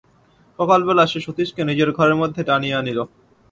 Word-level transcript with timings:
সকালবেলা 0.59 1.03
সে 1.07 1.19
সতীশকে 1.19 1.61
নিজের 1.69 1.89
ঘরের 1.97 2.19
মধ্যে 2.21 2.41
টানিয়া 2.43 2.77
আনিল। 2.79 2.99